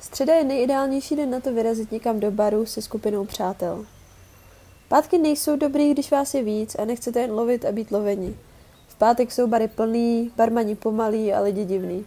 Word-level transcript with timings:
Středa 0.00 0.34
je 0.34 0.44
nejideálnější 0.44 1.16
den 1.16 1.30
na 1.30 1.40
to 1.40 1.52
vyrazit 1.52 1.92
někam 1.92 2.20
do 2.20 2.30
baru 2.30 2.66
se 2.66 2.82
skupinou 2.82 3.24
přátel. 3.24 3.86
Pátky 4.88 5.18
nejsou 5.18 5.56
dobrý, 5.56 5.90
když 5.90 6.10
vás 6.10 6.34
je 6.34 6.42
víc 6.42 6.74
a 6.74 6.84
nechcete 6.84 7.20
jen 7.20 7.32
lovit 7.32 7.64
a 7.64 7.72
být 7.72 7.90
loveni. 7.90 8.36
V 8.88 8.94
pátek 8.94 9.32
jsou 9.32 9.46
bary 9.46 9.68
plný, 9.68 10.32
barmani 10.36 10.74
pomalí 10.74 11.32
a 11.32 11.40
lidi 11.40 11.64
divný. 11.64 12.06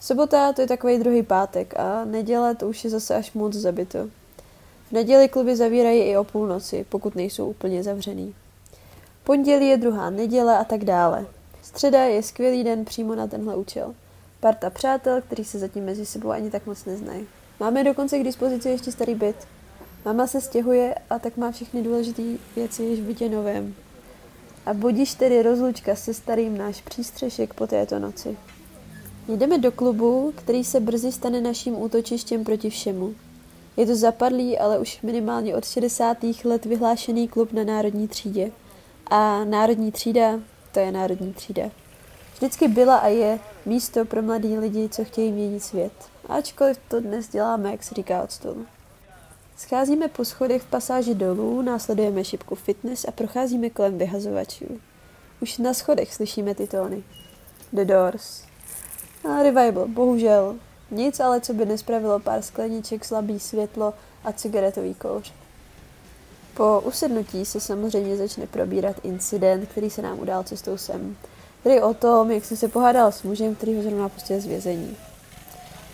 Sobota 0.00 0.52
to 0.52 0.60
je 0.60 0.66
takový 0.66 0.98
druhý 0.98 1.22
pátek 1.22 1.74
a 1.80 2.04
neděle 2.04 2.54
to 2.54 2.68
už 2.68 2.84
je 2.84 2.90
zase 2.90 3.14
až 3.14 3.32
moc 3.32 3.54
zabito. 3.54 4.08
V 4.88 4.92
neděli 4.92 5.28
kluby 5.28 5.56
zavírají 5.56 6.00
i 6.00 6.16
o 6.16 6.24
půlnoci, 6.24 6.86
pokud 6.88 7.14
nejsou 7.14 7.50
úplně 7.50 7.82
zavřený. 7.82 8.34
Pondělí 9.24 9.68
je 9.68 9.76
druhá 9.76 10.10
neděle 10.10 10.58
a 10.58 10.64
tak 10.64 10.84
dále. 10.84 11.26
Středa 11.62 12.04
je 12.04 12.22
skvělý 12.22 12.64
den 12.64 12.84
přímo 12.84 13.14
na 13.14 13.26
tenhle 13.26 13.56
účel. 13.56 13.94
Parta 14.40 14.70
přátel, 14.70 15.22
který 15.22 15.44
se 15.44 15.58
zatím 15.58 15.84
mezi 15.84 16.06
sebou 16.06 16.30
ani 16.30 16.50
tak 16.50 16.66
moc 16.66 16.84
neznají. 16.84 17.26
Máme 17.60 17.84
dokonce 17.84 18.18
k 18.18 18.24
dispozici 18.24 18.68
ještě 18.68 18.92
starý 18.92 19.14
byt. 19.14 19.36
Mama 20.04 20.26
se 20.26 20.40
stěhuje 20.40 20.94
a 21.10 21.18
tak 21.18 21.36
má 21.36 21.50
všechny 21.50 21.82
důležité 21.82 22.22
věci 22.56 22.82
již 22.82 23.00
v 23.00 23.04
bytě 23.04 23.28
novém. 23.28 23.74
A 24.66 24.74
budíš 24.74 25.14
tedy 25.14 25.42
rozlučka 25.42 25.96
se 25.96 26.14
starým 26.14 26.58
náš 26.58 26.80
přístřešek 26.80 27.54
po 27.54 27.66
této 27.66 27.98
noci. 27.98 28.36
Jdeme 29.28 29.58
do 29.58 29.72
klubu, 29.72 30.32
který 30.36 30.64
se 30.64 30.80
brzy 30.80 31.12
stane 31.12 31.40
naším 31.40 31.82
útočištěm 31.82 32.44
proti 32.44 32.70
všemu. 32.70 33.14
Je 33.76 33.86
to 33.86 33.96
zapadlý, 33.96 34.58
ale 34.58 34.78
už 34.78 35.02
minimálně 35.02 35.56
od 35.56 35.64
60. 35.64 36.16
let 36.44 36.64
vyhlášený 36.64 37.28
klub 37.28 37.52
na 37.52 37.64
národní 37.64 38.08
třídě. 38.08 38.50
A 39.10 39.44
národní 39.44 39.92
třída, 39.92 40.40
to 40.72 40.80
je 40.80 40.92
národní 40.92 41.32
třída. 41.32 41.70
Vždycky 42.34 42.68
byla 42.68 42.96
a 42.96 43.08
je 43.08 43.38
místo 43.66 44.04
pro 44.04 44.22
mladý 44.22 44.58
lidi, 44.58 44.88
co 44.88 45.04
chtějí 45.04 45.32
měnit 45.32 45.60
svět. 45.60 45.92
Ačkoliv 46.28 46.78
to 46.88 47.00
dnes 47.00 47.28
děláme, 47.28 47.70
jak 47.70 47.82
se 47.82 47.94
říká 47.94 48.22
od 48.22 48.32
stolu. 48.32 48.66
Scházíme 49.56 50.08
po 50.08 50.24
schodech 50.24 50.62
v 50.62 50.70
pasáži 50.70 51.14
dolů, 51.14 51.62
následujeme 51.62 52.24
šipku 52.24 52.54
fitness 52.54 53.04
a 53.04 53.10
procházíme 53.10 53.70
kolem 53.70 53.98
vyhazovačů. 53.98 54.80
Už 55.40 55.58
na 55.58 55.74
schodech 55.74 56.14
slyšíme 56.14 56.54
ty 56.54 56.66
tóny. 56.66 57.02
The 57.72 57.84
Doors. 57.84 58.42
A 59.24 59.42
Revival, 59.42 59.88
bohužel. 59.88 60.56
Nic 60.90 61.20
ale, 61.20 61.40
co 61.40 61.54
by 61.54 61.66
nespravilo 61.66 62.20
pár 62.20 62.42
skleniček, 62.42 63.04
slabý 63.04 63.40
světlo 63.40 63.94
a 64.24 64.32
cigaretový 64.32 64.94
kouř. 64.94 65.32
Po 66.54 66.80
usednutí 66.80 67.44
se 67.44 67.60
samozřejmě 67.60 68.16
začne 68.16 68.46
probírat 68.46 68.96
incident, 69.02 69.68
který 69.68 69.90
se 69.90 70.02
nám 70.02 70.18
udál 70.20 70.42
cestou 70.42 70.76
sem. 70.76 71.16
Tedy 71.62 71.82
o 71.82 71.94
tom, 71.94 72.30
jak 72.30 72.44
jsem 72.44 72.56
se 72.56 72.68
pohádala 72.68 73.10
s 73.10 73.22
mužem, 73.22 73.54
který 73.54 73.76
ho 73.76 73.82
zrovna 73.82 74.08
pustil 74.08 74.40
z 74.40 74.46
vězení. 74.46 74.96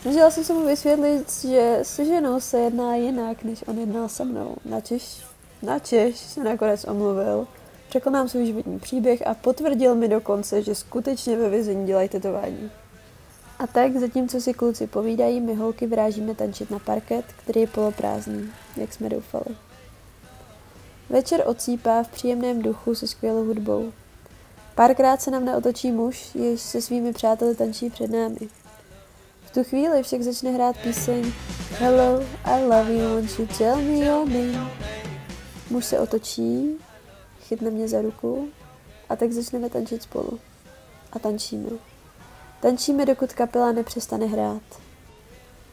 Snažila 0.03 0.31
jsem 0.31 0.45
se 0.45 0.53
mu 0.53 0.67
vysvětlit, 0.67 1.45
že 1.49 1.79
se 1.83 2.05
ženou 2.05 2.41
se 2.41 2.59
jedná 2.59 2.97
jinak, 2.97 3.43
než 3.43 3.65
on 3.67 3.79
jednal 3.79 4.09
se 4.09 4.25
mnou. 4.25 4.57
Načež, 4.65 5.23
načež 5.63 6.17
se 6.17 6.45
nakonec 6.45 6.85
omluvil, 6.85 7.47
řekl 7.91 8.11
nám 8.11 8.29
svůj 8.29 8.47
životní 8.47 8.79
příběh 8.79 9.27
a 9.27 9.35
potvrdil 9.35 9.95
mi 9.95 10.09
dokonce, 10.09 10.63
že 10.63 10.75
skutečně 10.75 11.37
ve 11.37 11.49
vězení 11.49 11.87
dělají 11.87 12.09
tetování. 12.09 12.71
A 13.59 13.67
tak, 13.67 13.97
zatímco 13.97 14.41
si 14.41 14.55
kluci 14.55 14.87
povídají, 14.87 15.41
my 15.41 15.55
holky 15.55 15.87
vyrážíme 15.87 16.35
tančit 16.35 16.71
na 16.71 16.79
parket, 16.79 17.25
který 17.43 17.61
je 17.61 17.67
poloprázdný, 17.67 18.51
jak 18.77 18.93
jsme 18.93 19.09
doufali. 19.09 19.57
Večer 21.11 21.43
odsýpá 21.47 22.03
v 22.03 22.09
příjemném 22.09 22.63
duchu 22.63 22.95
se 22.95 23.07
skvělou 23.07 23.45
hudbou. 23.45 23.93
Párkrát 24.77 25.23
se 25.23 25.31
nám 25.31 25.45
neotočí 25.45 25.93
muž, 25.93 26.35
jež 26.35 26.61
se 26.61 26.83
svými 26.83 27.13
přáteli 27.13 27.55
tančí 27.55 27.91
před 27.91 28.11
námi. 28.11 28.49
V 29.45 29.51
tu 29.51 29.65
chvíli 29.65 30.03
však 30.03 30.23
začne 30.23 30.51
hrát 30.51 30.77
píseň 30.77 31.33
Hello, 31.71 32.23
I 32.45 32.63
love 32.63 32.93
you, 32.93 33.09
won't 33.09 33.39
you 33.39 33.47
tell 33.59 33.77
me 33.77 33.99
your 33.99 34.29
name? 34.29 34.71
Muž 35.71 35.85
se 35.85 36.01
otočí, 36.01 36.77
chytne 37.41 37.71
mě 37.71 37.89
za 37.89 38.03
ruku 38.03 38.49
a 39.09 39.17
tak 39.17 39.33
začneme 39.33 39.71
tančit 39.71 40.03
spolu. 40.03 40.41
A 41.13 41.19
tančíme. 41.19 41.71
Tančíme, 42.61 43.07
dokud 43.07 43.33
kapela 43.33 43.73
nepřestane 43.73 44.27
hrát. 44.27 44.63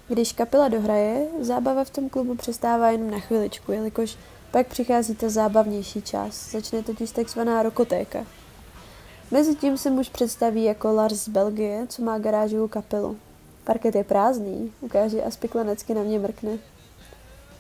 Když 0.08 0.34
kapela 0.34 0.68
dohraje, 0.68 1.28
zábava 1.40 1.84
v 1.84 1.90
tom 1.90 2.10
klubu 2.10 2.36
přestává 2.36 2.90
jenom 2.90 3.12
na 3.12 3.20
chviličku, 3.20 3.72
jelikož 3.72 4.18
pak 4.52 4.68
přichází 4.68 5.16
ta 5.16 5.30
zábavnější 5.30 6.02
část. 6.02 6.52
Začne 6.52 6.84
totiž 6.84 7.12
takzvaná 7.12 7.64
rokotéka. 7.64 8.26
Mezitím 9.32 9.78
se 9.78 9.90
muž 9.90 10.10
představí 10.10 10.64
jako 10.64 10.94
Lars 10.94 11.14
z 11.14 11.30
Belgie, 11.30 11.88
co 11.90 12.02
má 12.02 12.20
garážovou 12.20 12.68
kapelu. 12.68 13.18
Parket 13.64 13.96
je 13.96 14.04
prázdný, 14.04 14.74
ukáže 14.82 15.24
a 15.24 15.32
spiklenecky 15.32 15.94
na 15.94 16.04
mě 16.04 16.20
mrkne. 16.20 16.58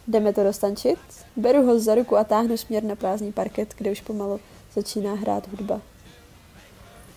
Jdeme 0.08 0.34
to 0.34 0.44
dostančit? 0.44 1.00
Beru 1.36 1.66
ho 1.66 1.80
za 1.80 1.96
ruku 1.96 2.18
a 2.18 2.24
táhnu 2.24 2.58
směr 2.58 2.84
na 2.84 2.96
prázdný 2.96 3.32
parket, 3.32 3.74
kde 3.78 3.92
už 3.92 4.02
pomalu 4.02 4.40
začíná 4.74 5.14
hrát 5.14 5.48
hudba. 5.48 5.82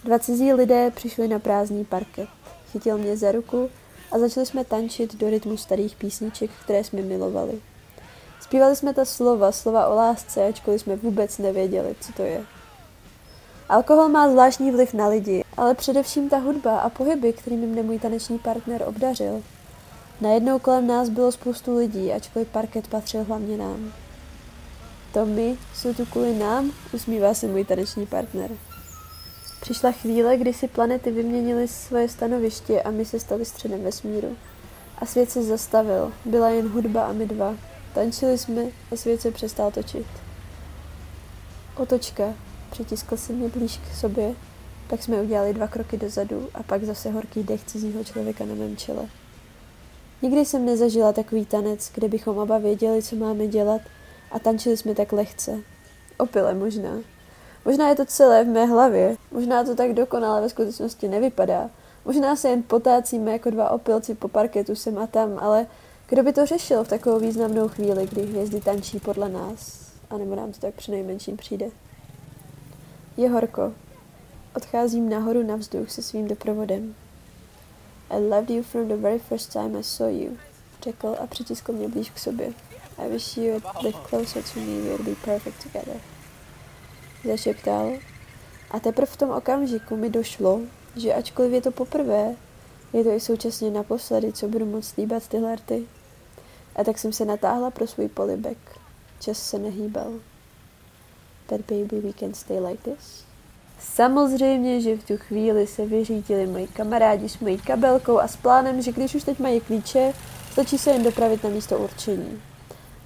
Dva 0.04 0.18
cizí 0.18 0.52
lidé 0.52 0.90
přišli 0.90 1.28
na 1.28 1.38
prázdný 1.38 1.84
parket. 1.84 2.28
Chytil 2.72 2.98
mě 2.98 3.16
za 3.16 3.32
ruku 3.32 3.70
a 4.12 4.18
začali 4.18 4.46
jsme 4.46 4.64
tančit 4.64 5.14
do 5.14 5.30
rytmu 5.30 5.56
starých 5.56 5.96
písniček, 5.96 6.50
které 6.64 6.84
jsme 6.84 7.02
milovali. 7.02 7.60
Zpívali 8.40 8.76
jsme 8.76 8.94
ta 8.94 9.04
slova, 9.04 9.52
slova 9.52 9.86
o 9.86 9.94
lásce, 9.94 10.46
ačkoliv 10.46 10.80
jsme 10.80 10.96
vůbec 10.96 11.38
nevěděli, 11.38 11.96
co 12.00 12.12
to 12.12 12.22
je. 12.22 12.44
Alkohol 13.68 14.08
má 14.08 14.30
zvláštní 14.30 14.70
vliv 14.70 14.94
na 14.94 15.08
lidi, 15.08 15.44
ale 15.56 15.74
především 15.74 16.28
ta 16.28 16.38
hudba 16.38 16.78
a 16.78 16.90
pohyby, 16.90 17.32
kterými 17.32 17.66
mne 17.66 17.82
můj 17.82 17.98
taneční 17.98 18.38
partner 18.38 18.82
obdařil. 18.86 19.42
Najednou 20.20 20.58
kolem 20.58 20.86
nás 20.86 21.08
bylo 21.08 21.32
spoustu 21.32 21.76
lidí, 21.76 22.12
ačkoliv 22.12 22.48
parket 22.48 22.88
patřil 22.88 23.24
hlavně 23.24 23.56
nám. 23.56 23.92
To 25.12 25.26
my 25.26 25.56
jsou 25.74 25.94
tu 25.94 26.06
kvůli 26.06 26.38
nám, 26.38 26.72
usmívá 26.92 27.34
se 27.34 27.46
můj 27.46 27.64
taneční 27.64 28.06
partner. 28.06 28.50
Přišla 29.60 29.92
chvíle, 29.92 30.36
kdy 30.36 30.54
si 30.54 30.68
planety 30.68 31.10
vyměnily 31.10 31.68
svoje 31.68 32.08
stanoviště 32.08 32.82
a 32.82 32.90
my 32.90 33.04
se 33.04 33.20
stali 33.20 33.44
středem 33.44 33.82
vesmíru. 33.82 34.36
A 34.98 35.06
svět 35.06 35.30
se 35.30 35.42
zastavil, 35.42 36.12
byla 36.24 36.48
jen 36.48 36.68
hudba 36.68 37.04
a 37.04 37.12
my 37.12 37.26
dva. 37.26 37.54
Tančili 37.94 38.38
jsme 38.38 38.62
a 38.92 38.96
svět 38.96 39.20
se 39.20 39.30
přestal 39.30 39.70
točit. 39.70 40.06
Otočka, 41.76 42.34
Přitiskl 42.76 43.16
si 43.16 43.32
mě 43.32 43.48
blíž 43.48 43.76
k 43.78 43.96
sobě, 43.96 44.34
tak 44.86 45.02
jsme 45.02 45.22
udělali 45.22 45.54
dva 45.54 45.66
kroky 45.66 45.96
dozadu 45.96 46.48
a 46.54 46.62
pak 46.62 46.84
zase 46.84 47.10
horký 47.10 47.42
dech 47.42 47.64
cizího 47.64 48.04
člověka 48.04 48.44
na 48.44 48.54
mém 48.54 48.76
čele. 48.76 49.08
Nikdy 50.22 50.44
jsem 50.44 50.66
nezažila 50.66 51.12
takový 51.12 51.46
tanec, 51.46 51.90
kde 51.94 52.08
bychom 52.08 52.38
oba 52.38 52.58
věděli, 52.58 53.02
co 53.02 53.16
máme 53.16 53.46
dělat 53.46 53.80
a 54.30 54.38
tančili 54.38 54.76
jsme 54.76 54.94
tak 54.94 55.12
lehce. 55.12 55.58
Opile 56.18 56.54
možná. 56.54 56.90
Možná 57.64 57.88
je 57.88 57.94
to 57.94 58.04
celé 58.04 58.44
v 58.44 58.48
mé 58.48 58.66
hlavě. 58.66 59.16
Možná 59.30 59.64
to 59.64 59.74
tak 59.74 59.92
dokonale 59.92 60.40
ve 60.40 60.48
skutečnosti 60.48 61.08
nevypadá. 61.08 61.70
Možná 62.04 62.36
se 62.36 62.48
jen 62.48 62.62
potácíme 62.62 63.32
jako 63.32 63.50
dva 63.50 63.70
opilci 63.70 64.14
po 64.14 64.28
parketu 64.28 64.74
sem 64.74 64.98
a 64.98 65.06
tam, 65.06 65.38
ale 65.38 65.66
kdo 66.08 66.22
by 66.22 66.32
to 66.32 66.46
řešil 66.46 66.84
v 66.84 66.88
takovou 66.88 67.18
významnou 67.18 67.68
chvíli, 67.68 68.06
kdy 68.06 68.22
hvězdy 68.22 68.60
tančí 68.60 69.00
podle 69.00 69.28
nás? 69.28 69.92
A 70.10 70.18
nebo 70.18 70.34
nám 70.34 70.52
to 70.52 70.60
tak 70.60 70.74
přinejmenším 70.74 71.36
přijde. 71.36 71.70
Je 73.16 73.30
horko. 73.30 73.72
Odcházím 74.56 75.08
nahoru 75.08 75.42
na 75.42 75.56
vzduch 75.56 75.90
se 75.90 76.02
svým 76.02 76.28
doprovodem. 76.28 76.94
I 78.10 78.20
loved 78.20 78.50
you 78.50 78.62
from 78.62 78.88
the 78.88 78.96
very 78.96 79.18
first 79.18 79.52
time 79.52 79.76
I 79.76 79.82
saw 79.82 80.10
you, 80.10 80.36
řekl 80.82 81.16
a 81.22 81.26
přitiskl 81.26 81.72
mě 81.72 81.88
blíž 81.88 82.10
k 82.10 82.18
sobě. 82.18 82.52
I 82.98 83.08
wish 83.08 83.36
you 83.36 83.52
had 83.52 83.82
lived 83.82 84.06
closer 84.08 84.42
to 84.42 84.60
me, 84.60 84.66
we 84.66 84.88
would 84.88 85.00
be 85.00 85.14
perfect 85.24 85.62
together. 85.62 86.00
Zašeptal. 87.24 87.92
A 88.70 88.80
teprve 88.80 89.06
v 89.06 89.16
tom 89.16 89.30
okamžiku 89.30 89.96
mi 89.96 90.10
došlo, 90.10 90.60
že 90.96 91.14
ačkoliv 91.14 91.52
je 91.52 91.60
to 91.60 91.70
poprvé, 91.70 92.34
je 92.92 93.04
to 93.04 93.10
i 93.10 93.20
současně 93.20 93.70
naposledy, 93.70 94.32
co 94.32 94.48
budu 94.48 94.66
moct 94.66 94.96
líbat 94.96 95.28
tyhle 95.28 95.56
rty. 95.56 95.86
A 96.76 96.84
tak 96.84 96.98
jsem 96.98 97.12
se 97.12 97.24
natáhla 97.24 97.70
pro 97.70 97.86
svůj 97.86 98.08
polibek. 98.08 98.58
Čas 99.20 99.38
se 99.38 99.58
nehýbal 99.58 100.12
that 101.46 101.60
baby 101.60 102.00
we 102.00 102.12
can 102.12 102.34
stay 102.34 102.60
like 102.60 102.90
this? 102.90 103.24
Samozřejmě, 103.80 104.80
že 104.80 104.96
v 104.96 105.04
tu 105.04 105.16
chvíli 105.16 105.66
se 105.66 105.86
vyřídili 105.86 106.46
moji 106.46 106.66
kamarádi 106.66 107.28
s 107.28 107.38
mojí 107.38 107.58
kabelkou 107.58 108.18
a 108.18 108.28
s 108.28 108.36
plánem, 108.36 108.82
že 108.82 108.92
když 108.92 109.14
už 109.14 109.24
teď 109.24 109.38
mají 109.38 109.60
klíče, 109.60 110.12
stačí 110.52 110.78
se 110.78 110.90
jen 110.90 111.02
dopravit 111.02 111.44
na 111.44 111.50
místo 111.50 111.78
určení. 111.78 112.42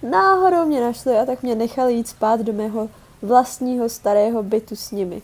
Náhodou 0.03 0.67
mě 0.67 0.81
našli 0.81 1.19
a 1.19 1.27
tak 1.27 1.43
mě 1.43 1.55
nechali 1.55 1.95
jít 1.95 2.09
spát 2.09 2.41
do 2.41 2.53
mého 2.53 2.89
vlastního 3.23 3.89
starého 3.89 4.43
bytu 4.43 4.77
s 4.77 4.91
nimi. 4.91 5.23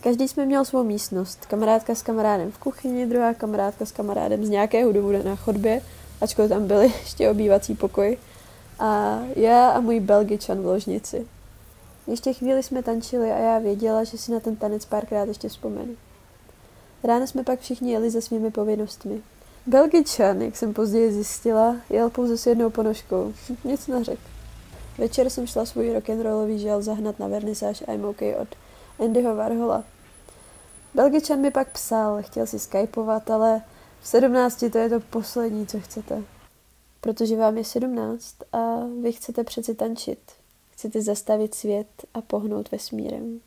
Každý 0.00 0.28
jsme 0.28 0.46
měl 0.46 0.64
svou 0.64 0.84
místnost. 0.84 1.46
Kamarádka 1.46 1.94
s 1.94 2.02
kamarádem 2.02 2.52
v 2.52 2.58
kuchyni, 2.58 3.06
druhá 3.06 3.34
kamarádka 3.34 3.86
s 3.86 3.92
kamarádem 3.92 4.44
z 4.44 4.48
nějakého 4.48 4.92
důvodu 4.92 5.22
na 5.24 5.36
chodbě, 5.36 5.80
ačkoliv 6.20 6.50
tam 6.50 6.66
byly 6.66 6.84
ještě 7.00 7.30
obývací 7.30 7.74
pokoj. 7.74 8.18
A 8.78 9.20
já 9.36 9.70
a 9.70 9.80
můj 9.80 10.00
belgičan 10.00 10.62
v 10.62 10.66
ložnici. 10.66 11.26
Ještě 12.06 12.32
chvíli 12.32 12.62
jsme 12.62 12.82
tančili 12.82 13.32
a 13.32 13.38
já 13.38 13.58
věděla, 13.58 14.04
že 14.04 14.18
si 14.18 14.32
na 14.32 14.40
ten 14.40 14.56
tanec 14.56 14.84
párkrát 14.84 15.28
ještě 15.28 15.48
vzpomenu. 15.48 15.96
Ráno 17.04 17.26
jsme 17.26 17.44
pak 17.44 17.60
všichni 17.60 17.92
jeli 17.92 18.10
se 18.10 18.22
svými 18.22 18.50
povinnostmi. 18.50 19.22
Belgičan, 19.66 20.42
jak 20.42 20.56
jsem 20.56 20.74
později 20.74 21.12
zjistila, 21.12 21.76
jel 21.90 22.10
pouze 22.10 22.38
s 22.38 22.46
jednou 22.46 22.70
ponožkou. 22.70 23.32
Nic 23.64 23.86
neřekl. 23.86 24.22
Večer 24.98 25.30
jsem 25.30 25.46
šla 25.46 25.66
svůj 25.66 25.92
rock'n'rollový 25.92 26.58
žel 26.58 26.82
zahnat 26.82 27.18
na 27.18 27.28
vernisáž 27.28 27.82
I'm 27.88 28.04
OK 28.04 28.22
od 28.40 28.48
Andyho 29.04 29.36
Warhola. 29.36 29.84
Belgičan 30.94 31.40
mi 31.40 31.50
pak 31.50 31.72
psal, 31.72 32.22
chtěl 32.22 32.46
si 32.46 32.58
skypovat, 32.58 33.30
ale 33.30 33.62
v 34.00 34.08
sedmnácti 34.08 34.70
to 34.70 34.78
je 34.78 34.88
to 34.88 35.00
poslední, 35.00 35.66
co 35.66 35.80
chcete. 35.80 36.22
Protože 37.00 37.36
vám 37.36 37.58
je 37.58 37.64
sedmnáct 37.64 38.34
a 38.52 38.58
vy 39.02 39.12
chcete 39.12 39.44
přeci 39.44 39.74
tančit. 39.74 40.18
Chcete 40.76 41.02
zastavit 41.02 41.54
svět 41.54 42.04
a 42.14 42.20
pohnout 42.20 42.70
vesmírem. 42.70 43.40